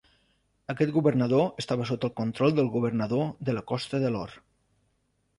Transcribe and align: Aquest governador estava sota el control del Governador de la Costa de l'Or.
Aquest 0.73 0.91
governador 0.93 1.43
estava 1.63 1.85
sota 1.89 2.09
el 2.09 2.13
control 2.21 2.55
del 2.59 2.71
Governador 2.75 3.27
de 3.49 3.55
la 3.59 3.63
Costa 3.73 4.01
de 4.05 4.11
l'Or. 4.15 4.33